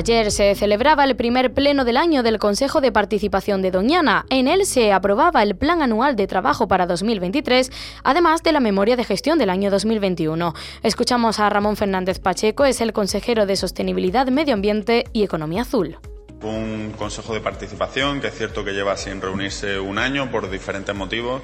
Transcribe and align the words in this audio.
Ayer 0.00 0.32
se 0.32 0.54
celebraba 0.54 1.04
el 1.04 1.14
primer 1.14 1.52
pleno 1.52 1.84
del 1.84 1.98
año 1.98 2.22
del 2.22 2.38
Consejo 2.38 2.80
de 2.80 2.90
Participación 2.90 3.60
de 3.60 3.70
Doñana. 3.70 4.24
En 4.30 4.48
él 4.48 4.64
se 4.64 4.94
aprobaba 4.94 5.42
el 5.42 5.56
Plan 5.56 5.82
Anual 5.82 6.16
de 6.16 6.26
Trabajo 6.26 6.66
para 6.68 6.86
2023, 6.86 7.70
además 8.02 8.42
de 8.42 8.52
la 8.52 8.60
memoria 8.60 8.96
de 8.96 9.04
gestión 9.04 9.36
del 9.36 9.50
año 9.50 9.70
2021. 9.70 10.54
Escuchamos 10.82 11.38
a 11.38 11.50
Ramón 11.50 11.76
Fernández 11.76 12.18
Pacheco, 12.18 12.64
es 12.64 12.80
el 12.80 12.94
consejero 12.94 13.44
de 13.44 13.56
Sostenibilidad, 13.56 14.26
Medio 14.28 14.54
Ambiente 14.54 15.04
y 15.12 15.22
Economía 15.22 15.62
Azul. 15.62 15.98
Un 16.40 16.94
consejo 16.96 17.34
de 17.34 17.40
participación 17.40 18.22
que 18.22 18.28
es 18.28 18.34
cierto 18.34 18.64
que 18.64 18.72
lleva 18.72 18.96
sin 18.96 19.20
reunirse 19.20 19.78
un 19.78 19.98
año 19.98 20.30
por 20.30 20.48
diferentes 20.48 20.96
motivos, 20.96 21.42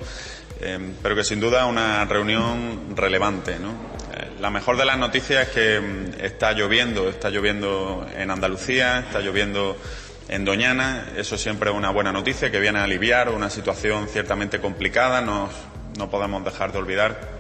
eh, 0.62 0.78
pero 1.02 1.14
que 1.14 1.24
sin 1.24 1.40
duda 1.40 1.66
es 1.66 1.70
una 1.70 2.06
reunión 2.06 2.96
relevante. 2.96 3.58
¿no? 3.58 3.74
La 4.40 4.50
mejor 4.50 4.76
de 4.76 4.84
las 4.84 4.98
noticias 4.98 5.48
es 5.48 5.54
que 5.54 5.80
mm, 5.80 6.24
está 6.24 6.52
lloviendo, 6.52 7.08
está 7.08 7.30
lloviendo 7.30 8.06
en 8.16 8.30
Andalucía, 8.30 9.00
está 9.00 9.20
lloviendo 9.20 9.76
en 10.28 10.44
Doñana. 10.44 11.08
Eso 11.16 11.38
siempre 11.38 11.70
es 11.70 11.76
una 11.76 11.90
buena 11.90 12.12
noticia 12.12 12.50
que 12.50 12.60
viene 12.60 12.78
a 12.78 12.84
aliviar 12.84 13.30
una 13.30 13.50
situación 13.50 14.08
ciertamente 14.08 14.60
complicada. 14.60 15.20
no 15.20 15.50
podemos 16.10 16.44
dejar 16.44 16.72
de 16.72 16.78
olvidar 16.78 17.36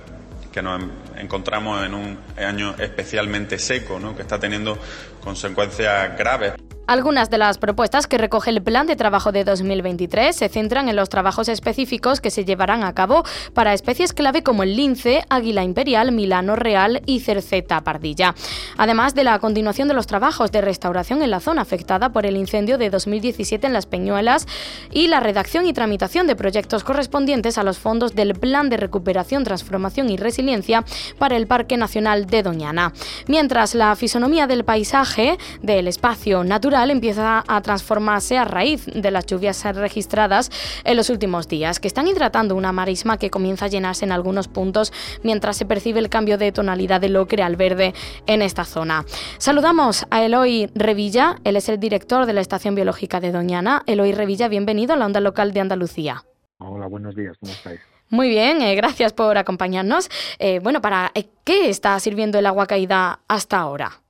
que 0.56 0.62
nos 0.62 0.82
encontramos 1.18 1.84
en 1.84 1.92
un 1.92 2.18
año 2.38 2.74
especialmente 2.78 3.58
seco, 3.58 4.00
¿no? 4.00 4.16
que 4.16 4.22
está 4.22 4.40
teniendo 4.40 4.78
consecuencias 5.20 6.16
graves. 6.16 6.54
Algunas 6.86 7.30
de 7.30 7.38
las 7.38 7.58
propuestas 7.58 8.06
que 8.06 8.16
recoge 8.16 8.50
el 8.50 8.62
Plan 8.62 8.86
de 8.86 8.94
Trabajo 8.94 9.32
de 9.32 9.42
2023 9.42 10.36
se 10.36 10.48
centran 10.48 10.88
en 10.88 10.94
los 10.94 11.08
trabajos 11.08 11.48
específicos 11.48 12.20
que 12.20 12.30
se 12.30 12.44
llevarán 12.44 12.84
a 12.84 12.94
cabo 12.94 13.24
para 13.54 13.74
especies 13.74 14.12
clave 14.12 14.44
como 14.44 14.62
el 14.62 14.76
lince, 14.76 15.24
águila 15.28 15.64
imperial, 15.64 16.12
milano 16.12 16.54
real 16.54 17.02
y 17.04 17.20
cerceta 17.20 17.80
pardilla. 17.82 18.36
Además 18.76 19.16
de 19.16 19.24
la 19.24 19.36
continuación 19.40 19.88
de 19.88 19.94
los 19.94 20.06
trabajos 20.06 20.52
de 20.52 20.60
restauración 20.60 21.22
en 21.22 21.30
la 21.32 21.40
zona 21.40 21.62
afectada 21.62 22.12
por 22.12 22.24
el 22.24 22.36
incendio 22.36 22.78
de 22.78 22.88
2017 22.88 23.66
en 23.66 23.72
Las 23.72 23.86
Peñuelas 23.86 24.46
y 24.92 25.08
la 25.08 25.18
redacción 25.18 25.66
y 25.66 25.72
tramitación 25.72 26.28
de 26.28 26.36
proyectos 26.36 26.84
correspondientes 26.84 27.58
a 27.58 27.64
los 27.64 27.78
fondos 27.78 28.14
del 28.14 28.34
Plan 28.34 28.70
de 28.70 28.76
Recuperación, 28.76 29.42
Transformación 29.42 30.08
y 30.08 30.18
Resiliencia 30.18 30.84
para 31.18 31.36
el 31.36 31.48
Parque 31.48 31.76
Nacional 31.76 32.26
de 32.26 32.44
Doñana. 32.44 32.92
Mientras 33.26 33.74
la 33.74 33.96
fisonomía 33.96 34.46
del 34.46 34.64
paisaje, 34.64 35.36
del 35.62 35.88
espacio 35.88 36.44
natural, 36.44 36.75
empieza 36.84 37.42
a 37.46 37.60
transformarse 37.62 38.36
a 38.36 38.44
raíz 38.44 38.86
de 38.86 39.10
las 39.10 39.26
lluvias 39.26 39.64
registradas 39.74 40.50
en 40.84 40.96
los 40.96 41.10
últimos 41.10 41.48
días, 41.48 41.80
que 41.80 41.88
están 41.88 42.06
hidratando 42.06 42.54
una 42.54 42.72
marisma 42.72 43.18
que 43.18 43.30
comienza 43.30 43.64
a 43.64 43.68
llenarse 43.68 44.04
en 44.04 44.12
algunos 44.12 44.48
puntos 44.48 44.92
mientras 45.22 45.56
se 45.56 45.64
percibe 45.64 46.00
el 46.00 46.08
cambio 46.08 46.38
de 46.38 46.52
tonalidad 46.52 47.00
del 47.00 47.16
ocre 47.16 47.42
al 47.42 47.56
verde 47.56 47.94
en 48.26 48.42
esta 48.42 48.64
zona. 48.64 49.04
Saludamos 49.38 50.06
a 50.10 50.24
Eloy 50.24 50.70
Revilla, 50.74 51.36
él 51.44 51.56
es 51.56 51.68
el 51.68 51.80
director 51.80 52.26
de 52.26 52.32
la 52.32 52.40
Estación 52.40 52.74
Biológica 52.74 53.20
de 53.20 53.32
Doñana. 53.32 53.82
Eloy 53.86 54.12
Revilla, 54.12 54.48
bienvenido 54.48 54.92
a 54.92 54.96
la 54.96 55.06
onda 55.06 55.20
local 55.20 55.52
de 55.52 55.60
Andalucía. 55.60 56.24
Hola, 56.58 56.86
buenos 56.86 57.14
días, 57.14 57.36
¿cómo 57.40 57.52
estáis? 57.52 57.80
Muy 58.08 58.28
bien, 58.28 58.62
eh, 58.62 58.74
gracias 58.76 59.12
por 59.12 59.36
acompañarnos. 59.36 60.08
Eh, 60.38 60.60
bueno, 60.62 60.80
¿para 60.80 61.10
eh, 61.14 61.26
qué 61.44 61.68
está 61.68 61.98
sirviendo 61.98 62.38
el 62.38 62.46
agua 62.46 62.66
caída 62.66 63.20
hasta 63.26 63.58
ahora? 63.58 64.00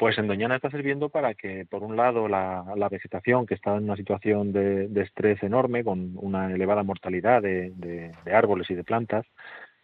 Pues 0.00 0.16
en 0.16 0.28
Doñana 0.28 0.56
está 0.56 0.70
sirviendo 0.70 1.10
para 1.10 1.34
que, 1.34 1.66
por 1.68 1.82
un 1.82 1.94
lado, 1.94 2.26
la, 2.26 2.88
vegetación, 2.90 3.44
que 3.44 3.52
está 3.52 3.76
en 3.76 3.84
una 3.84 3.96
situación 3.96 4.50
de, 4.50 4.88
estrés 5.02 5.42
enorme, 5.42 5.84
con 5.84 6.12
una 6.16 6.50
elevada 6.50 6.82
mortalidad 6.82 7.42
de, 7.42 8.10
árboles 8.32 8.70
y 8.70 8.74
de 8.74 8.82
plantas, 8.82 9.26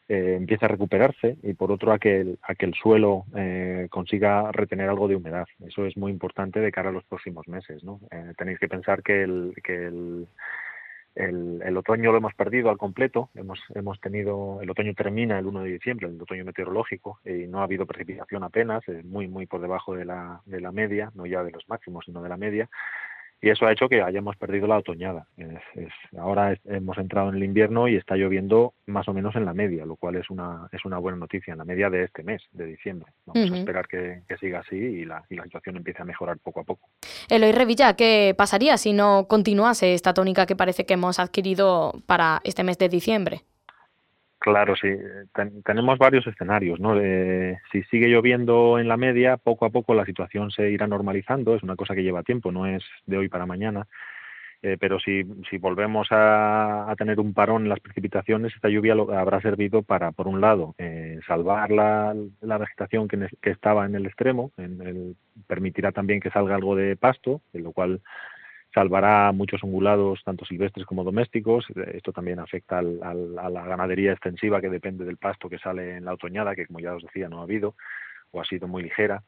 eh, 0.08 0.36
empiece 0.38 0.64
a 0.64 0.68
recuperarse 0.68 1.36
y, 1.42 1.52
por 1.52 1.70
otro, 1.70 1.92
a 1.92 1.98
que 1.98 2.22
el, 2.22 2.38
a 2.40 2.54
que 2.54 2.64
el 2.64 2.72
suelo 2.72 3.24
eh, 3.36 3.88
consiga 3.90 4.50
retener 4.52 4.88
algo 4.88 5.06
de 5.06 5.16
humedad. 5.16 5.48
Eso 5.66 5.84
es 5.84 5.98
muy 5.98 6.12
importante 6.12 6.60
de 6.60 6.72
cara 6.72 6.88
a 6.88 6.92
los 6.92 7.04
próximos 7.04 7.46
meses. 7.46 7.84
¿no? 7.84 8.00
Eh, 8.10 8.32
tenéis 8.38 8.58
que 8.58 8.68
pensar 8.68 9.02
que 9.02 9.22
el, 9.22 9.52
que 9.62 9.88
el 9.88 10.28
el, 11.16 11.76
otoño 11.76 12.12
lo 12.12 12.18
hemos 12.18 12.34
perdido 12.34 12.70
al 12.70 12.78
completo. 12.78 13.30
Hemos, 13.34 13.58
hemos 13.74 14.00
tenido, 14.00 14.60
el 14.60 14.70
otoño 14.70 14.94
termina 14.94 15.38
el 15.38 15.46
1 15.46 15.62
de 15.62 15.70
diciembre, 15.70 16.06
el 16.06 16.20
otoño 16.20 16.44
meteorológico, 16.44 17.20
y 17.24 17.46
no 17.48 17.60
ha 17.60 17.64
habido 17.64 17.86
precipitación 17.86 18.44
apenas, 18.44 18.84
muy, 19.04 19.26
muy 19.26 19.46
por 19.46 19.60
debajo 19.60 19.94
de 19.94 20.04
la, 20.04 20.42
de 20.44 20.60
la 20.60 20.72
media, 20.72 21.10
no 21.14 21.26
ya 21.26 21.42
de 21.42 21.52
los 21.52 21.68
máximos, 21.68 22.04
sino 22.04 22.22
de 22.22 22.28
la 22.28 22.36
media 22.36 22.68
y 23.46 23.50
eso 23.50 23.64
ha 23.64 23.70
hecho 23.70 23.88
que 23.88 24.02
hayamos 24.02 24.34
perdido 24.34 24.66
la 24.66 24.78
otoñada. 24.78 25.28
ahora 26.18 26.58
hemos 26.64 26.98
entrado 26.98 27.28
en 27.28 27.36
el 27.36 27.44
invierno 27.44 27.86
y 27.86 27.94
está 27.94 28.16
lloviendo 28.16 28.74
más 28.86 29.06
o 29.06 29.14
menos 29.14 29.36
en 29.36 29.44
la 29.44 29.54
media, 29.54 29.86
lo 29.86 29.94
cual 29.94 30.16
es 30.16 30.28
una, 30.30 30.68
es 30.72 30.84
una 30.84 30.98
buena 30.98 31.16
noticia, 31.16 31.52
en 31.52 31.58
la 31.58 31.64
media 31.64 31.88
de 31.88 32.02
este 32.02 32.24
mes, 32.24 32.42
de 32.50 32.66
diciembre. 32.66 33.12
Vamos 33.24 33.52
a 33.52 33.56
esperar 33.56 33.86
que, 33.86 34.22
siga 34.40 34.58
así 34.58 34.74
y 34.74 35.04
la, 35.04 35.22
y 35.30 35.36
la 35.36 35.44
situación 35.44 35.76
empiece 35.76 36.02
a 36.02 36.04
mejorar 36.04 36.38
poco 36.38 36.60
a 36.60 36.64
poco. 36.64 36.88
Eloy 37.28 37.52
Revilla, 37.52 37.94
¿qué 37.94 38.34
pasaría 38.36 38.76
si 38.78 38.92
no 38.92 39.28
continuase 39.28 39.94
esta 39.94 40.12
tónica 40.12 40.44
que 40.46 40.56
parece 40.56 40.84
que 40.84 40.94
hemos 40.94 41.20
adquirido 41.20 41.92
para 42.06 42.40
este 42.42 42.64
mes 42.64 42.78
de 42.78 42.88
diciembre? 42.88 43.42
Claro, 44.46 44.76
sí. 44.76 44.88
tenemos 45.64 45.98
varios 45.98 46.24
escenarios, 46.24 46.78
¿no? 46.78 46.94
si 47.72 47.82
sigue 47.90 48.06
lloviendo 48.06 48.78
en 48.78 48.86
la 48.86 48.96
media, 48.96 49.38
poco 49.38 49.66
a 49.66 49.70
poco 49.70 49.92
la 49.92 50.04
situación 50.04 50.52
se 50.52 50.70
irá 50.70 50.86
normalizando. 50.86 51.56
Es 51.56 51.64
una 51.64 51.74
cosa 51.74 51.96
que 51.96 52.04
lleva 52.04 52.22
tiempo, 52.22 52.52
no 52.52 52.64
es 52.64 52.84
de 53.06 53.18
hoy 53.18 53.28
para 53.28 53.44
mañana. 53.44 53.88
Eh, 54.62 54.76
pero 54.78 55.00
si, 55.00 55.24
si 55.50 55.58
volvemos 55.58 56.06
a, 56.12 56.94
tener 56.96 57.18
un 57.18 57.34
parón 57.34 57.64
en 57.64 57.70
las 57.70 57.80
precipitaciones, 57.80 58.54
esta 58.54 58.68
lluvia 58.68 58.94
habrá 59.18 59.40
servido 59.40 59.82
para, 59.82 60.12
por 60.12 60.28
un 60.28 60.40
lado, 60.40 60.76
eh, 60.78 61.18
salvar 61.26 61.72
la, 61.72 62.14
vegetación 62.40 63.08
que, 63.08 63.26
que, 63.42 63.50
estaba 63.50 63.84
en 63.84 63.96
el 63.96 64.06
extremo, 64.06 64.52
en 64.58 64.80
el, 64.80 65.16
permitirá 65.48 65.90
también 65.90 66.20
que 66.20 66.30
salga 66.30 66.54
algo 66.54 66.76
de 66.76 66.94
pasto, 66.94 67.40
lo 67.52 67.72
cual 67.72 68.00
salvará 68.76 69.32
muchos 69.32 69.62
ungulados, 69.62 70.22
tanto 70.22 70.44
silvestres 70.44 70.84
como 70.84 71.02
domésticos. 71.02 71.64
Esto 71.94 72.12
también 72.12 72.38
afecta 72.40 72.80
al, 72.80 73.00
a 73.02 73.48
la 73.48 73.64
ganadería 73.64 74.12
extensiva 74.12 74.60
que 74.60 74.68
depende 74.68 75.06
del 75.06 75.16
pasto 75.16 75.48
que 75.48 75.58
sale 75.58 75.96
en 75.96 76.04
la 76.04 76.12
otoñada, 76.12 76.54
que 76.54 76.66
como 76.66 76.80
ya 76.80 76.94
os 76.94 77.02
decía 77.02 77.26
no 77.30 77.40
ha 77.40 77.44
habido 77.44 77.74
o 78.32 78.40
ha 78.42 78.44
sido 78.44 78.68
muy 78.68 78.82
ligera. 78.82 79.22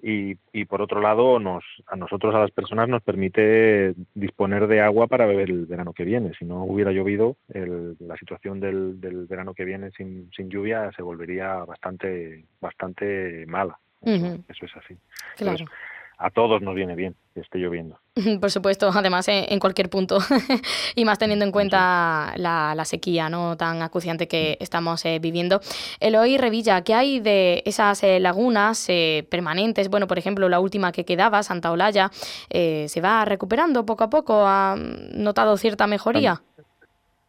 Y, 0.00 0.36
y, 0.52 0.66
por 0.66 0.80
otro 0.80 1.00
lado, 1.00 1.40
nos, 1.40 1.64
a 1.88 1.96
nosotros, 1.96 2.32
a 2.36 2.38
las 2.38 2.52
personas, 2.52 2.88
nos 2.88 3.02
permite 3.02 3.94
disponer 4.14 4.68
de 4.68 4.80
agua 4.80 5.08
para 5.08 5.26
beber 5.26 5.50
el 5.50 5.66
verano 5.66 5.92
que 5.92 6.04
viene. 6.04 6.32
Si 6.38 6.44
no 6.44 6.62
hubiera 6.62 6.92
llovido, 6.92 7.36
la 7.48 8.16
situación 8.16 8.60
del, 8.60 9.00
del, 9.00 9.26
verano 9.26 9.54
que 9.54 9.64
viene 9.64 9.90
sin, 9.92 10.30
sin, 10.36 10.50
lluvia 10.50 10.92
se 10.94 11.02
volvería 11.02 11.64
bastante, 11.64 12.44
bastante 12.60 13.44
mala. 13.46 13.76
Eso, 14.02 14.66
es 14.66 14.76
así. 14.76 14.96
Claro 15.36 15.64
a 16.18 16.30
todos 16.30 16.62
nos 16.62 16.74
viene 16.74 16.94
bien 16.94 17.16
que 17.34 17.40
esté 17.40 17.58
lloviendo. 17.58 17.98
Por 18.40 18.50
supuesto, 18.50 18.90
además 18.94 19.26
en, 19.28 19.58
cualquier 19.58 19.88
punto, 19.88 20.18
y 20.94 21.04
más 21.04 21.18
teniendo 21.18 21.44
en 21.44 21.50
cuenta 21.50 22.32
la, 22.36 22.84
sequía 22.84 23.28
no 23.28 23.56
tan 23.56 23.82
acuciante 23.82 24.28
que 24.28 24.56
estamos 24.60 25.04
eh, 25.04 25.18
viviendo. 25.20 25.60
Eloy 25.98 26.38
Revilla, 26.38 26.82
¿qué 26.82 26.94
hay 26.94 27.18
de 27.18 27.62
esas 27.66 28.04
eh, 28.04 28.20
lagunas 28.20 28.86
eh, 28.88 29.26
permanentes? 29.30 29.88
Bueno, 29.88 30.06
por 30.06 30.18
ejemplo, 30.18 30.48
la 30.48 30.60
última 30.60 30.92
que 30.92 31.04
quedaba, 31.04 31.42
Santa 31.42 31.72
Olalla, 31.72 32.10
¿se 32.50 33.00
va 33.02 33.24
recuperando 33.24 33.84
poco 33.84 34.04
a 34.04 34.10
poco? 34.10 34.46
¿Ha 34.46 34.76
notado 35.14 35.56
cierta 35.56 35.86
mejoría? 35.86 36.40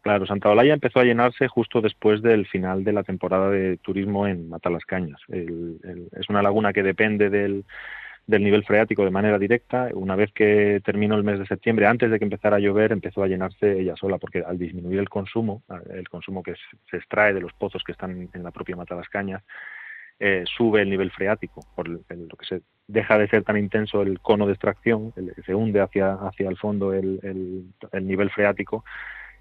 Claro, 0.02 0.28
Santa 0.28 0.50
Olalla 0.50 0.74
empezó 0.74 1.00
a 1.00 1.04
llenarse 1.04 1.48
justo 1.48 1.82
después 1.82 2.22
del 2.22 2.46
final 2.46 2.84
de 2.84 2.94
la 2.94 3.04
temporada 3.04 3.50
de 3.50 3.78
turismo 3.78 4.28
en 4.28 4.50
Matalascañas. 4.50 5.20
es 5.30 6.30
una 6.30 6.44
laguna 6.44 6.74
que 6.74 6.84
depende 6.84 7.32
del 7.32 7.66
del 8.28 8.44
nivel 8.44 8.64
freático 8.64 9.04
de 9.04 9.12
manera 9.12 9.38
directa. 9.38 9.90
Una 9.94 10.16
vez 10.16 10.32
que 10.34 10.82
terminó 10.84 11.16
el 11.16 11.24
mes 11.24 11.40
de 11.40 11.46
septiembre, 11.46 11.88
antes 11.88 12.10
de 12.10 12.18
que 12.18 12.26
empezara 12.26 12.58
a 12.58 12.60
llover, 12.60 12.92
empezó 12.92 13.24
a 13.24 13.28
llenarse 13.28 13.80
ella 13.80 13.96
sola, 13.96 14.18
porque 14.18 14.44
al 14.46 14.58
disminuir 14.58 15.00
el 15.00 15.10
consumo, 15.10 15.64
el 15.94 16.10
consumo 16.10 16.44
que 16.44 16.56
se 16.90 16.98
extrae 16.98 17.34
de 17.34 17.42
los 17.42 17.54
pozos 17.54 17.84
que 17.84 17.92
están 17.92 18.30
en 18.34 18.44
la 18.44 18.52
propia 18.52 18.76
Mata 18.76 18.96
las 18.96 19.10
Cañas, 19.10 19.44
eh, 20.18 20.46
sube 20.46 20.82
el 20.82 20.90
nivel 20.90 21.12
freático, 21.12 21.62
por 21.76 21.90
lo 21.90 22.00
que 22.08 22.46
se 22.48 22.62
deja 22.88 23.18
de 23.18 23.28
ser 23.28 23.44
tan 23.44 23.58
intenso 23.58 24.02
el 24.02 24.20
cono 24.22 24.46
de 24.46 24.54
extracción, 24.54 25.14
se 25.46 25.54
hunde 25.54 25.82
hacia, 25.82 26.14
hacia 26.14 26.50
el 26.50 26.58
fondo 26.58 26.94
el, 26.94 27.20
el 27.92 28.08
nivel 28.08 28.30
freático 28.30 28.86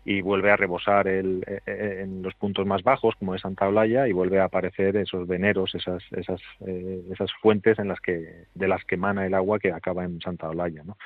y 0.04 0.20
vuelve 0.20 0.50
a 0.50 0.56
rebosar 0.56 1.08
el, 1.08 1.42
eh, 1.46 1.60
eh, 1.66 2.00
en 2.02 2.22
los 2.22 2.34
puntos 2.34 2.66
más 2.66 2.82
bajos, 2.82 3.14
como 3.16 3.34
es 3.34 3.40
Santa 3.40 3.68
Olaya, 3.68 4.06
y 4.06 4.12
vuelve 4.12 4.38
a 4.38 4.44
aparecer 4.44 4.96
esos 4.96 5.26
veneros, 5.26 5.74
esas, 5.74 6.02
esas, 6.12 6.40
eh, 6.66 7.02
esas 7.10 7.32
fuentes 7.40 7.78
en 7.78 7.88
las 7.88 8.00
que, 8.00 8.44
de 8.54 8.68
las 8.68 8.84
que 8.84 8.96
emana 8.96 9.26
el 9.26 9.34
agua 9.34 9.58
que 9.58 9.72
acaba 9.72 10.04
en 10.04 10.20
Santa 10.20 10.48
Olaya. 10.48 10.82
¿no? 10.84 10.98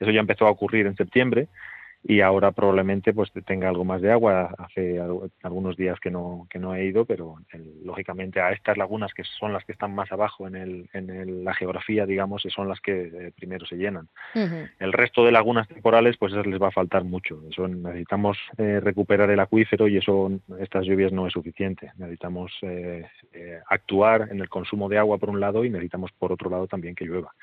Eso 0.00 0.10
ya 0.10 0.20
empezó 0.20 0.46
a 0.46 0.50
ocurrir 0.50 0.86
en 0.86 0.96
septiembre 0.96 1.48
y 2.08 2.20
ahora 2.20 2.52
probablemente 2.52 3.12
pues 3.12 3.32
tenga 3.44 3.68
algo 3.68 3.84
más 3.84 4.00
de 4.00 4.12
agua. 4.12 4.54
Hace 4.58 5.00
algunos 5.42 5.76
días 5.76 5.98
que 5.98 6.10
no, 6.10 6.46
que 6.48 6.60
no 6.60 6.72
he 6.74 6.84
ido, 6.84 7.04
pero 7.04 7.36
lógicamente 7.82 8.40
a 8.40 8.52
estas 8.52 8.76
lagunas 8.76 9.12
que 9.12 9.24
son 9.24 9.52
las 9.52 9.64
que 9.64 9.72
están 9.72 9.92
más 9.92 10.12
abajo 10.12 10.46
en, 10.46 10.54
el, 10.54 10.88
en 10.92 11.44
la 11.44 11.52
geografía, 11.52 12.06
digamos, 12.06 12.42
son 12.48 12.68
las 12.68 12.80
que 12.80 13.06
eh, 13.06 13.32
primero 13.34 13.66
se 13.66 13.76
llenan. 13.76 14.08
El 14.78 14.92
resto 14.92 15.24
de 15.24 15.32
lagunas 15.32 15.66
temporales, 15.66 16.16
pues 16.16 16.32
les 16.32 16.62
va 16.62 16.68
a 16.68 16.72
faltar 16.72 17.02
mucho. 17.02 17.42
Eso 17.50 17.66
necesitamos 17.66 18.38
eh, 18.56 18.78
recuperar 18.80 19.28
el 19.30 19.40
acuífero 19.40 19.88
y 19.88 19.96
eso 19.96 20.30
estas 20.60 20.86
lluvias 20.86 21.12
no 21.12 21.26
es 21.26 21.32
suficiente. 21.32 21.90
Necesitamos 21.96 22.52
eh, 22.62 23.04
actuar 23.68 24.28
en 24.30 24.40
el 24.40 24.48
consumo 24.48 24.88
de 24.88 24.98
agua 24.98 25.18
por 25.18 25.30
un 25.30 25.40
lado 25.40 25.64
y 25.64 25.70
necesitamos 25.70 26.12
por 26.12 26.30
otro 26.30 26.50
lado 26.50 26.68
también 26.68 26.94
que 26.94 27.04
llueva. 27.04 27.34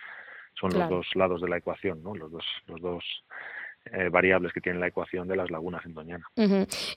Son 0.54 0.72
los 0.72 0.88
dos 0.88 1.08
lados 1.16 1.42
de 1.42 1.50
la 1.50 1.58
ecuación, 1.58 2.02
¿no? 2.02 2.16
Los 2.16 2.32
dos, 2.32 2.46
los 2.68 2.80
dos 2.80 3.04
eh, 3.92 4.08
variables 4.10 4.54
que 4.54 4.62
tiene 4.62 4.80
la 4.80 4.88
ecuación 4.88 5.28
de 5.28 5.36
las 5.36 5.52
lagunas 5.52 5.86
en 5.86 5.94
Doñana. 5.94 6.26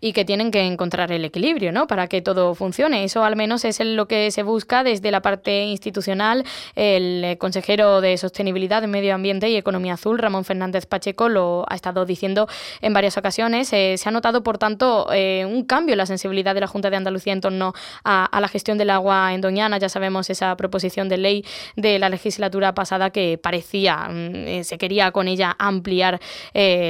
Y 0.01 0.13
que 0.13 0.25
tienen 0.25 0.53
que 0.53 0.61
encontrar 0.61 1.11
el 1.11 1.25
equilibrio, 1.25 1.73
¿no? 1.73 1.89
Para 1.89 2.07
que 2.07 2.23
todo 2.23 2.55
funcione. 2.55 3.03
Eso 3.03 3.25
al 3.25 3.35
menos 3.35 3.65
es 3.65 3.81
lo 3.81 4.07
que 4.07 4.31
se 4.31 4.45
busca 4.45 4.85
desde 4.85 5.11
la 5.11 5.21
parte 5.21 5.65
institucional. 5.65 6.45
El 6.77 7.25
eh, 7.25 7.39
consejero 7.39 8.01
de 8.01 8.17
Sostenibilidad, 8.17 8.85
Medio 8.85 9.17
Ambiente 9.17 9.51
y 9.51 9.57
Economía 9.57 9.95
Azul, 9.95 10.19
Ramón 10.19 10.45
Fernández 10.45 10.87
Pacheco, 10.87 11.29
lo 11.29 11.67
ha 11.69 11.75
estado 11.75 12.07
diciendo 12.07 12.47
en 12.81 12.93
varias 12.93 13.19
ocasiones. 13.19 13.73
Eh, 13.73 13.97
se 13.99 14.09
ha 14.09 14.13
notado, 14.13 14.45
por 14.45 14.59
tanto, 14.59 15.09
un 15.09 15.65
cambio 15.65 15.95
en 15.95 15.99
la 15.99 16.07
sensibilidad 16.07 16.55
de 16.55 16.61
la 16.61 16.69
Junta 16.69 16.89
de 16.89 16.97
Andalucía 16.97 17.33
en 17.33 17.41
torno 17.41 17.73
a, 18.05 18.39
la 18.41 18.49
gestión 18.49 18.79
del 18.79 18.91
agua 18.91 19.35
en 19.35 19.41
Doñana. 19.41 19.79
Ya 19.79 19.89
sabemos 19.89 20.31
esa 20.31 20.57
proposición 20.57 21.09
de 21.09 21.17
ley 21.19 21.45
de 21.75 21.99
la 21.99 22.09
legislatura 22.09 22.75
pasada 22.75 23.11
que 23.11 23.39
parecía, 23.43 24.09
mm, 24.09 24.63
se 24.63 24.79
quería 24.79 25.11
con 25.11 25.27
ella 25.27 25.57
ampliar 25.59 26.21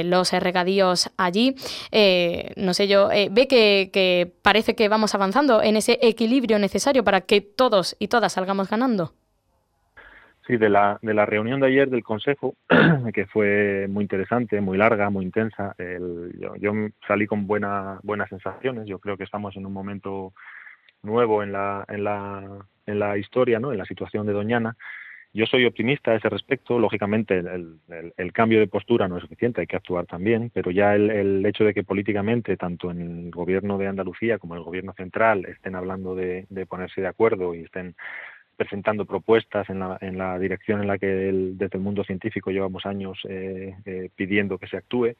los 0.03 0.31
regadíos 0.31 1.11
allí. 1.17 1.55
Eh, 1.91 2.51
no 2.55 2.73
sé 2.73 2.87
yo, 2.87 3.11
eh, 3.11 3.29
ve 3.31 3.47
que, 3.47 4.31
parece 4.41 4.75
que 4.75 4.89
vamos 4.89 5.15
avanzando 5.15 5.61
en 5.61 5.75
ese 5.75 5.99
equilibrio 6.01 6.59
necesario 6.59 7.03
para 7.03 7.21
que 7.21 7.41
todos 7.41 7.95
y 7.99 8.07
todas 8.07 8.33
salgamos 8.33 8.69
ganando. 8.69 9.13
Sí, 10.45 10.55
de 10.55 10.69
la, 10.69 10.97
de 11.01 11.13
la 11.13 11.25
reunión 11.25 11.59
de 11.59 11.67
ayer 11.67 11.89
del 11.89 12.03
Consejo, 12.03 12.55
que 13.13 13.25
fue 13.25 13.87
muy 13.89 14.03
interesante, 14.03 14.61
muy 14.61 14.77
larga, 14.77 15.09
muy 15.09 15.25
intensa, 15.25 15.75
yo, 16.59 16.71
salí 17.05 17.27
con 17.27 17.47
buena, 17.47 17.99
buenas 18.03 18.29
sensaciones. 18.29 18.87
Yo 18.87 18.99
creo 18.99 19.17
que 19.17 19.25
estamos 19.25 19.57
en 19.57 19.65
un 19.65 19.73
momento 19.73 20.33
nuevo 21.03 21.43
en 21.43 21.51
la, 21.51 21.83
en 21.89 22.05
la, 22.05 22.65
en 22.85 22.99
la 22.99 23.17
historia, 23.17 23.59
¿no? 23.59 23.73
en 23.73 23.77
la 23.77 23.85
situación 23.85 24.25
de 24.25 24.33
Doñana 24.33 24.77
yo 25.33 25.45
soy 25.45 25.65
optimista 25.65 26.11
a 26.11 26.15
ese 26.15 26.29
respecto. 26.29 26.79
Lógicamente, 26.79 27.37
el, 27.37 28.33
cambio 28.33 28.59
de 28.59 28.67
postura 28.67 29.07
no 29.07 29.17
es 29.17 29.23
suficiente, 29.23 29.61
hay 29.61 29.67
que 29.67 29.75
actuar 29.75 30.05
también, 30.05 30.51
pero 30.53 30.71
ya 30.71 30.95
el, 30.95 31.45
hecho 31.45 31.63
de 31.63 31.73
que 31.73 31.83
políticamente, 31.83 32.57
tanto 32.57 32.91
en 32.91 33.01
el 33.01 33.31
gobierno 33.31 33.77
de 33.77 33.87
Andalucía 33.87 34.37
como 34.37 34.55
en 34.55 34.59
el 34.59 34.65
gobierno 34.65 34.93
central, 34.93 35.45
estén 35.45 35.75
hablando 35.75 36.15
de, 36.15 36.47
ponerse 36.67 37.01
de 37.01 37.07
acuerdo 37.07 37.53
y 37.53 37.61
estén 37.61 37.95
presentando 38.55 39.05
propuestas 39.05 39.69
en 39.69 39.79
la, 39.79 39.97
en 40.01 40.17
la 40.17 40.39
dirección 40.39 40.81
en 40.81 40.87
la 40.87 40.97
que 40.97 41.05
desde 41.05 41.77
el 41.77 41.83
mundo 41.83 42.03
científico 42.03 42.49
llevamos 42.49 42.87
años 42.87 43.19
eh, 43.29 43.75
eh, 43.85 44.09
pidiendo 44.15 44.57
que 44.57 44.67
se 44.67 44.77
actúe, 44.77 45.15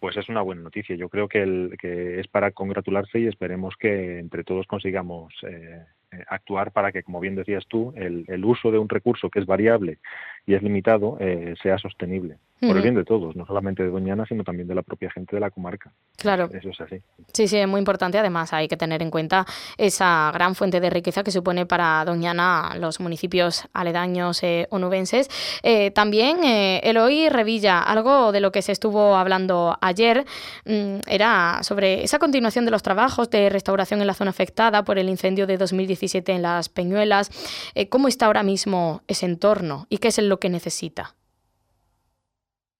pues 0.00 0.18
es 0.18 0.28
una 0.28 0.42
buena 0.42 0.60
noticia. 0.60 0.94
Yo 0.96 1.08
creo 1.08 1.28
que, 1.28 1.42
el, 1.42 1.76
que 1.80 2.20
es 2.20 2.28
para 2.28 2.50
congratularse 2.50 3.20
y 3.20 3.26
esperemos 3.26 3.74
que 3.78 4.18
entre 4.18 4.44
todos 4.44 4.66
consigamos 4.66 5.32
eh, 5.48 5.82
actuar 6.28 6.72
para 6.72 6.92
que, 6.92 7.02
como 7.02 7.20
bien 7.20 7.34
decías 7.34 7.66
tú, 7.66 7.92
el, 7.96 8.24
el, 8.28 8.44
uso 8.44 8.70
de 8.70 8.78
un 8.78 8.88
recurso 8.88 9.30
que 9.30 9.40
es 9.40 9.46
variable 9.46 9.98
y 10.46 10.54
es 10.54 10.62
limitado 10.62 11.16
eh, 11.20 11.54
sea 11.62 11.78
sostenible 11.78 12.36
por 12.66 12.76
el 12.76 12.82
bien 12.82 12.94
de 12.94 13.04
todos, 13.04 13.36
no 13.36 13.46
solamente 13.46 13.82
de 13.82 13.90
Doñana, 13.90 14.24
sino 14.26 14.44
también 14.44 14.68
de 14.68 14.74
la 14.74 14.82
propia 14.82 15.10
gente 15.10 15.36
de 15.36 15.40
la 15.40 15.50
comarca. 15.50 15.92
Claro. 16.16 16.48
Eso 16.52 16.70
es 16.70 16.80
así. 16.80 16.96
Sí, 17.32 17.48
sí, 17.48 17.56
es 17.56 17.68
muy 17.68 17.78
importante. 17.78 18.18
Además, 18.18 18.52
hay 18.52 18.68
que 18.68 18.76
tener 18.76 19.02
en 19.02 19.10
cuenta 19.10 19.46
esa 19.76 20.30
gran 20.32 20.54
fuente 20.54 20.80
de 20.80 20.90
riqueza 20.90 21.22
que 21.22 21.30
supone 21.30 21.66
para 21.66 22.04
Doñana 22.04 22.76
los 22.78 23.00
municipios 23.00 23.68
aledaños 23.72 24.42
eh, 24.42 24.66
onubenses. 24.70 25.28
Eh, 25.62 25.90
también 25.90 26.44
eh, 26.44 26.80
Eloy 26.84 27.28
Revilla, 27.28 27.80
algo 27.80 28.32
de 28.32 28.40
lo 28.40 28.52
que 28.52 28.62
se 28.62 28.72
estuvo 28.72 29.16
hablando 29.16 29.76
ayer, 29.80 30.24
mm, 30.64 31.00
era 31.06 31.60
sobre 31.62 32.04
esa 32.04 32.18
continuación 32.18 32.64
de 32.64 32.70
los 32.70 32.82
trabajos 32.82 33.30
de 33.30 33.48
restauración 33.48 34.00
en 34.00 34.06
la 34.06 34.14
zona 34.14 34.30
afectada 34.30 34.84
por 34.84 34.98
el 34.98 35.08
incendio 35.08 35.46
de 35.46 35.56
2017 35.56 36.32
en 36.32 36.42
Las 36.42 36.68
Peñuelas. 36.68 37.30
Eh, 37.74 37.88
¿Cómo 37.88 38.08
está 38.08 38.26
ahora 38.26 38.42
mismo 38.42 39.02
ese 39.08 39.26
entorno 39.26 39.86
y 39.88 39.98
qué 39.98 40.08
es 40.08 40.18
lo 40.18 40.38
que 40.38 40.48
necesita? 40.48 41.14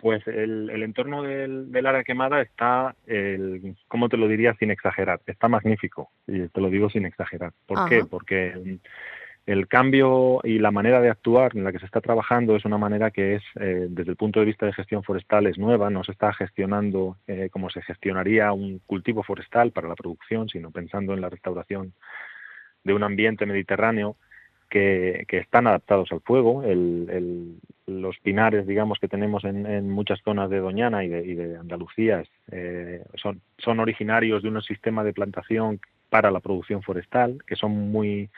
Pues 0.04 0.26
el, 0.26 0.82
entorno 0.82 1.22
del, 1.22 1.86
área 1.86 2.04
quemada 2.04 2.42
está, 2.42 2.94
el, 3.06 3.74
¿cómo 3.88 4.10
te 4.10 4.18
lo 4.18 4.28
diría 4.28 4.54
sin 4.58 4.70
exagerar? 4.70 5.22
Está 5.24 5.48
magnífico, 5.48 6.10
y 6.26 6.46
te 6.48 6.60
lo 6.60 6.68
digo 6.68 6.90
sin 6.90 7.06
exagerar. 7.06 7.54
¿Por 7.64 7.88
qué? 7.88 8.04
Porque 8.04 8.78
el 9.46 9.66
cambio 9.66 10.42
y 10.44 10.58
la 10.58 10.70
manera 10.70 11.00
de 11.00 11.08
actuar 11.08 11.52
en 11.56 11.64
la 11.64 11.72
que 11.72 11.78
se 11.78 11.86
está 11.86 12.02
trabajando 12.02 12.54
es 12.54 12.66
una 12.66 12.76
manera 12.76 13.12
que 13.12 13.36
es, 13.36 13.42
eh, 13.58 13.86
desde 13.88 14.10
el 14.10 14.18
punto 14.18 14.40
de 14.40 14.46
vista 14.46 14.66
de 14.66 14.74
gestión 14.74 15.02
forestal, 15.04 15.46
es 15.46 15.56
nueva, 15.56 15.88
no 15.88 16.04
se 16.04 16.12
está 16.12 16.34
gestionando 16.34 17.16
eh, 17.26 17.48
como 17.50 17.70
se 17.70 17.80
gestionaría 17.80 18.52
un 18.52 18.80
cultivo 18.80 19.22
forestal 19.22 19.72
para 19.72 19.88
la 19.88 19.94
producción, 19.94 20.50
sino 20.50 20.70
pensando 20.70 21.14
en 21.14 21.22
la 21.22 21.30
restauración 21.30 21.94
de 22.82 22.92
un 22.92 23.04
ambiente 23.04 23.46
mediterráneo 23.46 24.18
que, 24.68 25.26
están 25.28 25.66
adaptados 25.66 26.10
al 26.12 26.20
fuego. 26.20 26.62
los 27.86 28.18
pinares, 28.18 28.66
digamos, 28.66 28.98
que 28.98 29.08
tenemos 29.08 29.44
en, 29.44 29.90
muchas 29.90 30.20
zonas 30.22 30.50
de 30.50 30.58
Doñana 30.58 31.04
y 31.04 31.08
de, 31.08 31.56
Andalucía 31.58 32.22
eh, 32.50 33.04
son, 33.14 33.40
son 33.58 33.80
originarios 33.80 34.42
de 34.42 34.48
un 34.48 34.62
sistema 34.62 35.04
de 35.04 35.12
plantación 35.12 35.80
para 36.08 36.30
la 36.30 36.40
producción 36.40 36.82
forestal, 36.82 37.38
que 37.46 37.56
son 37.56 37.72
muy 37.90 38.30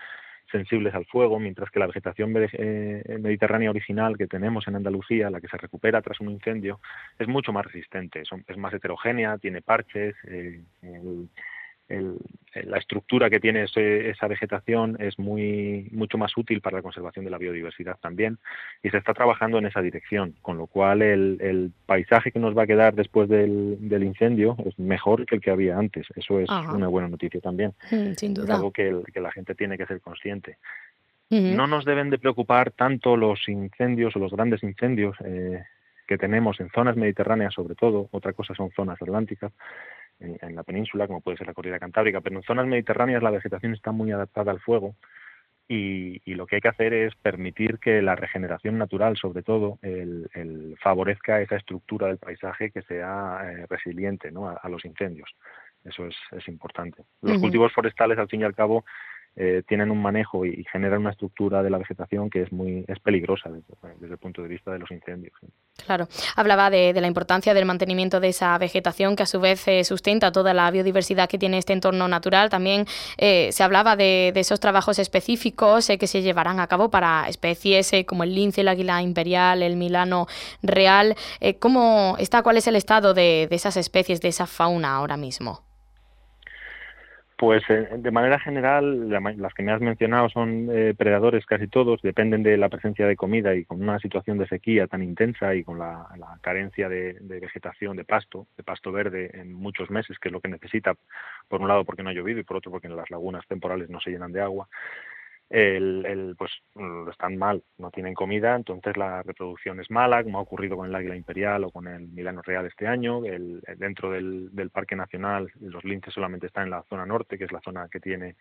sensibles 0.50 0.94
al 0.94 1.06
fuego, 1.06 1.38
mientras 1.38 1.70
que 1.70 1.80
la 1.80 1.86
vegetación 1.86 2.32
eh, 2.36 3.18
mediterránea 3.20 3.70
original 3.70 4.16
que 4.16 4.26
tenemos 4.26 4.66
en 4.68 4.76
Andalucía, 4.76 5.30
la 5.30 5.40
que 5.40 5.48
se 5.48 5.56
recupera 5.56 6.02
tras 6.02 6.20
un 6.20 6.30
incendio, 6.30 6.80
es 7.18 7.28
mucho 7.28 7.52
más 7.52 7.64
resistente, 7.66 8.22
es 8.22 8.56
más 8.56 8.72
heterogénea, 8.72 9.38
tiene 9.38 9.62
parches, 9.62 10.14
eh, 10.28 10.60
la 11.88 12.78
estructura 12.78 13.30
que 13.30 13.38
tiene 13.38 13.64
esa 13.64 14.26
vegetación 14.26 14.96
es 14.98 15.18
muy 15.18 15.88
mucho 15.92 16.18
más 16.18 16.36
útil 16.36 16.60
para 16.60 16.78
la 16.78 16.82
conservación 16.82 17.24
de 17.24 17.30
la 17.30 17.38
biodiversidad 17.38 17.96
también 18.00 18.38
y 18.82 18.90
se 18.90 18.98
está 18.98 19.14
trabajando 19.14 19.58
en 19.58 19.66
esa 19.66 19.82
dirección, 19.82 20.34
con 20.42 20.56
lo 20.56 20.66
cual 20.66 21.02
el, 21.02 21.72
paisaje 21.86 22.32
que 22.32 22.40
nos 22.40 22.56
va 22.56 22.64
a 22.64 22.66
quedar 22.66 22.94
después 22.94 23.28
del, 23.28 24.02
incendio 24.02 24.56
es 24.64 24.76
mejor 24.78 25.26
que 25.26 25.36
el 25.36 25.40
que 25.40 25.50
había 25.50 25.78
antes. 25.78 26.06
Eso 26.16 26.40
es 26.40 26.48
una 26.50 26.88
buena 26.88 27.08
noticia 27.08 27.40
también. 27.40 27.72
Mm, 27.90 28.12
sin 28.16 28.34
duda. 28.34 28.46
Es 28.46 28.50
algo 28.50 28.72
que, 28.72 29.02
la 29.14 29.30
gente 29.30 29.54
tiene 29.54 29.78
que 29.78 29.86
ser 29.86 30.00
consciente. 30.00 30.58
No 31.30 31.66
nos 31.66 31.84
deben 31.84 32.10
de 32.10 32.18
preocupar 32.18 32.70
tanto 32.70 33.16
los 33.16 33.48
incendios 33.48 34.14
o 34.14 34.18
los 34.18 34.32
grandes 34.32 34.62
incendios 34.62 35.16
eh, 35.24 35.62
que 36.06 36.18
tenemos 36.18 36.60
en 36.60 36.70
zonas 36.70 36.96
mediterráneas 36.96 37.54
sobre 37.54 37.74
todo, 37.74 38.08
otra 38.12 38.32
cosa 38.32 38.54
son 38.54 38.70
zonas 38.70 39.00
atlánticas, 39.02 39.52
en, 40.20 40.54
la 40.54 40.62
península, 40.62 41.06
como 41.06 41.20
puede 41.20 41.36
ser 41.36 41.46
la 41.46 41.54
corrida 41.54 41.78
cantábrica, 41.78 42.20
pero 42.20 42.36
en 42.36 42.42
zonas 42.42 42.66
mediterráneas 42.66 43.22
la 43.22 43.30
vegetación 43.30 43.74
está 43.74 43.92
muy 43.92 44.12
adaptada 44.12 44.52
al 44.52 44.60
fuego 44.60 44.94
y, 45.68 46.20
lo 46.34 46.46
que 46.46 46.56
hay 46.56 46.60
que 46.60 46.68
hacer 46.68 46.92
es 46.94 47.14
permitir 47.16 47.78
que 47.78 48.00
la 48.02 48.14
regeneración 48.14 48.78
natural, 48.78 49.16
sobre 49.16 49.42
todo, 49.42 49.78
el, 49.82 50.76
favorezca 50.80 51.40
esa 51.40 51.56
estructura 51.56 52.06
del 52.06 52.18
paisaje 52.18 52.70
que 52.70 52.82
sea 52.82 53.40
eh, 53.44 53.66
resiliente 53.68 54.30
¿no? 54.30 54.48
a, 54.48 54.68
los 54.68 54.84
incendios. 54.84 55.28
Eso 55.84 56.06
es, 56.06 56.16
es 56.32 56.46
importante. 56.48 57.04
Los 57.22 57.38
cultivos 57.38 57.72
forestales, 57.72 58.18
al 58.18 58.28
fin 58.28 58.40
y 58.40 58.44
al 58.44 58.54
cabo, 58.54 58.84
eh, 59.38 59.62
tienen 59.68 59.90
un 59.90 60.00
manejo 60.00 60.46
y, 60.46 60.64
generan 60.72 61.02
una 61.02 61.10
estructura 61.10 61.62
de 61.62 61.68
la 61.68 61.76
vegetación 61.76 62.30
que 62.30 62.40
es 62.40 62.52
muy 62.52 62.86
es 62.88 62.98
peligrosa 63.00 63.50
desde, 63.50 64.14
el 64.14 64.18
punto 64.18 64.40
de 64.40 64.48
vista 64.48 64.72
de 64.72 64.78
los 64.78 64.90
incendios. 64.90 65.34
Claro, 65.84 66.08
hablaba 66.36 66.70
de, 66.70 66.94
la 66.94 67.06
importancia 67.06 67.52
del 67.52 67.66
mantenimiento 67.66 68.18
de 68.18 68.28
esa 68.28 68.56
vegetación 68.56 69.14
que 69.14 69.24
a 69.24 69.26
su 69.26 69.38
vez 69.38 69.68
eh, 69.68 69.84
sustenta 69.84 70.32
toda 70.32 70.54
la 70.54 70.70
biodiversidad 70.70 71.28
que 71.28 71.36
tiene 71.36 71.58
este 71.58 71.74
entorno 71.74 72.08
natural. 72.08 72.48
También 72.48 72.86
eh, 73.18 73.50
se 73.52 73.62
hablaba 73.62 73.94
de, 73.94 74.32
esos 74.34 74.58
trabajos 74.58 74.98
específicos 74.98 75.88
que 75.98 76.06
se 76.06 76.22
llevarán 76.22 76.58
a 76.58 76.66
cabo 76.66 76.90
para 76.90 77.28
especies 77.28 77.92
como 78.06 78.24
el 78.24 78.34
lince, 78.34 78.62
el 78.62 78.68
águila 78.68 79.02
imperial, 79.02 79.62
el 79.62 79.76
milano 79.76 80.28
real. 80.62 81.14
¿Cómo 81.58 82.16
está? 82.18 82.42
¿Cuál 82.42 82.56
es 82.56 82.66
el 82.68 82.76
estado 82.76 83.12
de 83.12 83.48
esas 83.50 83.76
especies, 83.76 84.22
de 84.22 84.28
esa 84.28 84.46
fauna 84.46 84.94
ahora 84.94 85.18
mismo? 85.18 85.65
Pues 87.38 87.62
eh, 87.68 87.88
de 87.98 88.10
manera 88.10 88.40
general, 88.40 89.10
las 89.10 89.52
que 89.52 89.62
me 89.62 89.70
has 89.70 89.80
mencionado 89.82 90.30
son 90.30 90.68
eh, 90.72 90.94
predadores 90.96 91.44
casi 91.44 91.68
todos, 91.68 92.00
dependen 92.00 92.42
de 92.42 92.56
la 92.56 92.70
presencia 92.70 93.06
de 93.06 93.14
comida 93.14 93.54
y 93.54 93.66
con 93.66 93.82
una 93.82 93.98
situación 93.98 94.38
de 94.38 94.48
sequía 94.48 94.86
tan 94.86 95.02
intensa 95.02 95.54
y 95.54 95.62
con 95.62 95.78
la, 95.78 96.08
carencia 96.40 96.88
de, 96.88 97.18
vegetación, 97.20 97.94
de 97.94 98.04
pasto, 98.04 98.46
de 98.56 98.62
pasto 98.62 98.90
verde 98.90 99.30
en 99.34 99.52
muchos 99.52 99.90
meses, 99.90 100.18
que 100.18 100.30
es 100.30 100.32
lo 100.32 100.40
que 100.40 100.48
necesita, 100.48 100.94
por 101.48 101.60
un 101.60 101.68
lado 101.68 101.84
porque 101.84 102.02
no 102.02 102.08
ha 102.08 102.14
llovido 102.14 102.40
y 102.40 102.44
por 102.44 102.56
otro 102.56 102.70
porque 102.70 102.86
en 102.86 102.96
las 102.96 103.10
lagunas 103.10 103.46
temporales 103.46 103.90
no 103.90 104.00
se 104.00 104.10
llenan 104.10 104.32
de 104.32 104.40
agua, 104.40 104.68
el, 105.48 106.34
pues 106.36 106.50
están 107.10 107.36
mal, 107.36 107.62
no 107.78 107.90
tienen 107.90 108.14
comida, 108.14 108.56
entonces 108.56 108.96
la 108.96 109.22
reproducción 109.22 109.80
es 109.80 109.90
mala, 109.90 110.22
como 110.24 110.38
ha 110.38 110.42
ocurrido 110.42 110.76
con 110.76 110.88
el 110.88 110.94
águila 110.94 111.16
imperial 111.16 111.64
o 111.64 111.70
con 111.70 111.86
el 111.86 112.08
milano 112.08 112.42
real 112.42 112.66
este 112.66 112.86
año. 112.86 113.24
El, 113.24 113.62
dentro 113.76 114.10
del, 114.10 114.50
Parque 114.72 114.96
Nacional 114.96 115.50
los 115.60 115.84
linces 115.84 116.12
solamente 116.12 116.48
están 116.48 116.64
en 116.64 116.70
la 116.70 116.82
zona 116.88 117.06
norte, 117.06 117.38
que 117.38 117.44
es 117.44 117.52
la 117.52 117.60
zona 117.60 117.88
que 117.88 118.00
tiene 118.00 118.36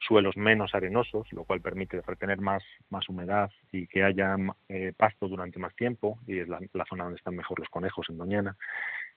suelos 0.00 0.36
menos 0.36 0.74
arenosos, 0.74 1.30
lo 1.32 1.44
cual 1.44 1.60
permite 1.60 2.00
retener 2.02 2.40
más, 2.40 2.62
más 2.88 3.08
humedad 3.08 3.50
y 3.72 3.86
que 3.86 4.04
haya 4.04 4.36
eh, 4.68 4.92
pasto 4.96 5.28
durante 5.28 5.58
más 5.58 5.74
tiempo, 5.74 6.18
y 6.26 6.38
es 6.38 6.48
la, 6.48 6.60
zona 6.88 7.04
donde 7.04 7.18
están 7.18 7.36
mejor 7.36 7.58
los 7.58 7.68
conejos 7.68 8.06
en 8.08 8.18
Doñana, 8.18 8.56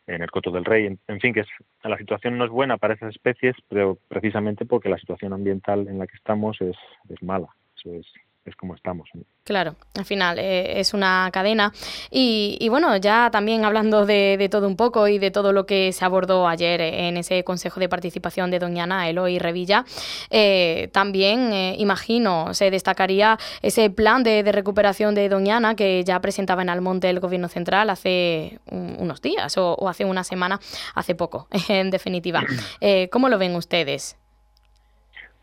en 0.08 0.22
el 0.22 0.32
Coto 0.32 0.52
del 0.52 0.66
Rey. 0.66 0.86
En, 1.08 1.20
fin, 1.20 1.34
que 1.34 1.42
es, 1.42 1.48
la 1.84 1.98
situación 1.98 2.38
no 2.38 2.46
es 2.46 2.52
buena 2.52 2.78
para 2.78 2.94
esas 2.94 3.16
especies, 3.16 3.56
pero 3.68 3.98
precisamente 4.08 4.66
porque 4.66 4.90
la 4.90 4.98
situación 4.98 5.34
ambiental 5.34 5.88
en 5.88 6.00
la 6.00 6.08
que 6.08 6.16
estamos 6.16 6.60
es, 6.62 6.76
es 7.10 7.22
mala. 7.22 7.48
Eso 7.78 7.94
es, 7.94 8.08
es 8.46 8.56
como 8.56 8.76
estamos. 8.76 9.10
Claro, 9.44 9.76
al 9.96 10.06
final 10.06 10.40
eh, 10.40 10.80
es 10.80 10.94
una 10.94 11.30
cadena. 11.32 11.74
Y, 12.10 12.68
bueno, 12.70 12.96
ya 12.98 13.30
también 13.32 13.66
hablando 13.66 14.06
de, 14.06 14.48
todo 14.52 14.68
un 14.68 14.76
poco 14.76 15.08
y 15.08 15.20
de 15.20 15.32
todo 15.32 15.54
lo 15.54 15.66
que 15.66 15.92
se 15.94 16.06
abordó 16.06 16.48
ayer 16.48 16.82
en 16.82 17.18
ese 17.18 17.44
Consejo 17.44 17.80
de 17.80 17.90
Participación 17.90 18.52
de 18.52 18.60
Doñana, 18.60 19.10
Eloy 19.10 19.40
Revilla, 19.40 19.86
eh, 20.30 20.90
también 20.92 21.54
eh, 21.54 21.76
imagino 21.78 22.54
se 22.54 22.72
destacaría 22.72 23.38
ese 23.62 23.90
plan 23.90 24.24
de, 24.24 24.44
recuperación 24.52 25.16
de 25.16 25.30
Doñana 25.30 25.76
que 25.76 26.04
ya 26.04 26.20
presentaba 26.20 26.62
en 26.62 26.70
Almonte 26.70 27.10
el 27.10 27.20
Gobierno 27.20 27.48
Central 27.48 27.90
hace 27.90 28.60
unos 28.66 29.22
días 29.22 29.58
o, 29.58 29.74
o, 29.76 29.88
hace 29.88 30.06
una 30.06 30.24
semana, 30.24 30.60
hace 30.96 31.16
poco, 31.16 31.48
en 31.70 31.90
definitiva. 31.90 32.44
¿Cómo 33.12 33.30
lo 33.30 33.38
ven 33.38 33.56
ustedes? 33.56 34.18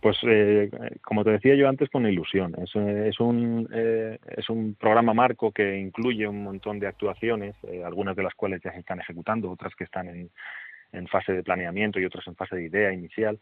Pues 0.00 0.16
eh, 0.22 0.70
como 1.02 1.24
te 1.24 1.30
decía 1.30 1.56
yo 1.56 1.68
antes, 1.68 1.90
con 1.90 2.06
ilusión. 2.06 2.54
Es, 2.62 2.74
es, 2.76 3.18
un, 3.18 3.68
eh, 3.72 4.18
es 4.36 4.48
un 4.48 4.74
programa 4.74 5.12
marco 5.12 5.50
que 5.50 5.76
incluye 5.76 6.26
un 6.28 6.44
montón 6.44 6.78
de 6.78 6.86
actuaciones, 6.86 7.56
eh, 7.64 7.82
algunas 7.84 8.14
de 8.14 8.22
las 8.22 8.34
cuales 8.34 8.60
ya 8.62 8.72
se 8.72 8.78
están 8.78 9.00
ejecutando, 9.00 9.50
otras 9.50 9.74
que 9.74 9.84
están 9.84 10.08
en, 10.08 10.30
en, 10.92 11.08
fase 11.08 11.32
de 11.32 11.42
planeamiento 11.42 11.98
y 11.98 12.04
otras 12.04 12.26
en 12.28 12.36
fase 12.36 12.54
de 12.54 12.64
idea 12.64 12.92
inicial, 12.92 13.40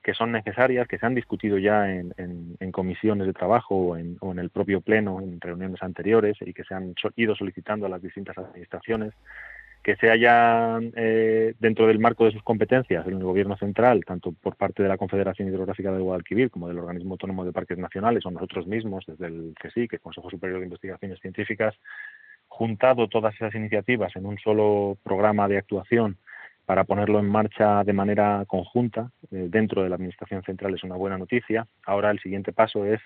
que 0.00 0.14
son 0.14 0.30
necesarias, 0.30 0.86
que 0.86 0.98
se 0.98 1.06
han 1.06 1.16
discutido 1.16 1.58
ya 1.58 1.92
en, 1.92 2.14
en, 2.16 2.70
comisiones 2.70 3.26
de 3.26 3.32
trabajo 3.32 3.74
o 3.74 3.96
o 4.20 4.32
en 4.32 4.38
el 4.38 4.50
propio 4.50 4.80
Pleno 4.80 5.20
en 5.20 5.40
reuniones 5.40 5.82
anteriores 5.82 6.36
y 6.40 6.52
que 6.52 6.62
se 6.62 6.74
han 6.74 6.94
ido 7.16 7.34
solicitando 7.34 7.86
a 7.86 7.88
las 7.88 8.02
distintas 8.02 8.38
administraciones 8.38 9.12
que 9.86 9.94
se 9.94 10.10
haya 10.10 10.80
eh, 10.96 11.54
dentro 11.60 11.86
del 11.86 12.00
marco 12.00 12.24
de 12.24 12.32
sus 12.32 12.42
competencias 12.42 13.06
en 13.06 13.18
el 13.18 13.22
Gobierno 13.22 13.56
central, 13.56 14.04
tanto 14.04 14.32
por 14.32 14.56
parte 14.56 14.82
de 14.82 14.88
la 14.88 14.98
Confederación 14.98 15.46
Hidrográfica 15.46 15.92
de 15.92 16.00
Guadalquivir 16.00 16.50
como 16.50 16.66
del 16.66 16.80
Organismo 16.80 17.12
Autónomo 17.12 17.44
de 17.44 17.52
Parques 17.52 17.78
Nacionales 17.78 18.26
o 18.26 18.32
nosotros 18.32 18.66
mismos, 18.66 19.04
desde 19.06 19.26
el 19.26 19.54
CSIC, 19.54 19.92
el 19.92 20.00
Consejo 20.00 20.28
Superior 20.28 20.58
de 20.58 20.64
Investigaciones 20.64 21.20
Científicas, 21.20 21.72
juntado 22.48 23.06
todas 23.06 23.32
esas 23.36 23.54
iniciativas 23.54 24.10
en 24.16 24.26
un 24.26 24.38
solo 24.38 24.98
programa 25.04 25.46
de 25.46 25.58
actuación 25.58 26.18
para 26.64 26.82
ponerlo 26.82 27.20
en 27.20 27.30
marcha 27.30 27.84
de 27.84 27.92
manera 27.92 28.44
conjunta 28.48 29.12
eh, 29.30 29.46
dentro 29.48 29.84
de 29.84 29.88
la 29.88 29.94
Administración 29.94 30.42
Central 30.42 30.74
es 30.74 30.82
una 30.82 30.96
buena 30.96 31.16
noticia. 31.16 31.64
Ahora 31.84 32.10
el 32.10 32.18
siguiente 32.18 32.52
paso 32.52 32.84
es 32.84 33.00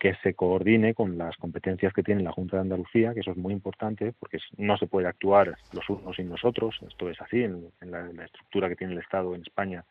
que 0.00 0.14
se 0.22 0.32
coordine 0.32 0.94
con 0.94 1.18
las 1.18 1.36
competencias 1.36 1.92
que 1.92 2.02
tiene 2.02 2.22
la 2.22 2.32
Junta 2.32 2.56
de 2.56 2.62
Andalucía, 2.62 3.12
que 3.12 3.20
eso 3.20 3.32
es 3.32 3.36
muy 3.36 3.52
importante, 3.52 4.14
porque 4.18 4.38
no 4.56 4.78
se 4.78 4.86
puede 4.86 5.06
actuar 5.06 5.54
los 5.74 5.88
unos 5.90 6.16
sin 6.16 6.30
los 6.30 6.42
otros, 6.42 6.80
esto 6.88 7.10
es 7.10 7.20
así, 7.20 7.44
en, 7.44 7.70
la, 7.82 8.24
estructura 8.24 8.70
que 8.70 8.76
tiene 8.76 8.94
el 8.94 9.00
Estado 9.00 9.34
en 9.34 9.42
España 9.42 9.84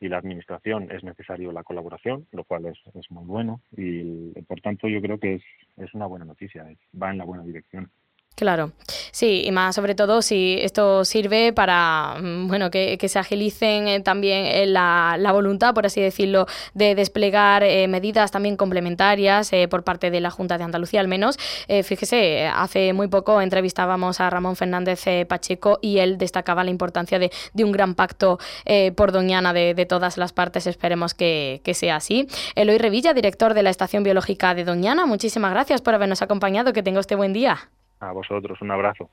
y 0.00 0.08
la 0.08 0.16
Administración 0.16 0.90
es 0.90 1.04
necesario 1.04 1.52
la 1.52 1.64
colaboración, 1.64 2.26
lo 2.32 2.44
cual 2.44 2.64
es, 2.64 3.10
muy 3.10 3.26
bueno 3.26 3.60
y 3.76 4.32
por 4.48 4.62
tanto 4.62 4.88
yo 4.88 5.02
creo 5.02 5.20
que 5.20 5.42
es 5.76 5.94
una 5.94 6.06
buena 6.06 6.24
noticia, 6.24 6.64
va 7.00 7.10
en 7.10 7.18
la 7.18 7.24
buena 7.24 7.44
dirección. 7.44 7.90
Claro, 8.34 8.72
sí, 9.10 9.42
y 9.44 9.52
más 9.52 9.74
sobre 9.74 9.94
todo 9.94 10.22
si 10.22 10.56
esto 10.62 11.04
sirve 11.04 11.52
para 11.52 12.16
mm, 12.18 12.48
bueno 12.48 12.70
que, 12.70 12.98
se 13.06 13.18
agilicen 13.18 13.88
eh, 13.88 14.00
también 14.00 14.46
eh, 14.46 14.66
la, 14.66 15.16
la, 15.18 15.32
voluntad, 15.32 15.74
por 15.74 15.84
así 15.84 16.00
decirlo, 16.00 16.46
de 16.72 16.94
desplegar 16.94 17.62
eh, 17.62 17.86
medidas 17.88 18.30
también 18.30 18.56
complementarias 18.56 19.50
por 19.68 19.84
parte 19.84 20.10
de 20.10 20.20
la 20.20 20.30
Junta 20.30 20.56
de 20.56 20.64
Andalucía, 20.64 21.00
al 21.00 21.08
menos. 21.08 21.38
fíjese, 21.84 22.46
hace 22.46 22.92
muy 22.92 23.08
poco 23.08 23.40
entrevistábamos 23.40 24.20
a 24.20 24.30
Ramón 24.30 24.56
Fernández 24.56 25.04
Pacheco 25.28 25.78
y 25.82 25.98
él 25.98 26.16
destacaba 26.16 26.64
la 26.64 26.70
importancia 26.70 27.18
de, 27.18 27.30
de 27.52 27.64
un 27.64 27.72
gran 27.72 27.94
pacto 27.94 28.38
por 28.96 29.12
Doñana 29.12 29.52
de, 29.52 29.74
de, 29.74 29.86
todas 29.86 30.16
las 30.16 30.32
partes. 30.32 30.66
Esperemos 30.66 31.14
que, 31.14 31.60
que 31.64 31.74
sea 31.74 31.96
así. 31.96 32.28
Eloy 32.54 32.78
Revilla, 32.78 33.12
director 33.14 33.54
de 33.54 33.62
la 33.62 33.70
Estación 33.70 34.02
Biológica 34.02 34.54
de 34.54 34.64
Doñana, 34.64 35.06
muchísimas 35.06 35.50
gracias 35.52 35.82
por 35.82 35.94
habernos 35.94 36.22
acompañado. 36.22 36.72
Que 36.72 36.82
tenga 36.82 37.00
este 37.00 37.14
buen 37.14 37.32
día. 37.32 37.68
A 38.02 38.10
vosotros, 38.10 38.60
un 38.60 38.72
abrazo. 38.72 39.12